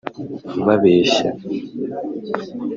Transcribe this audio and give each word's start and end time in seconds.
babeshya 0.65 1.27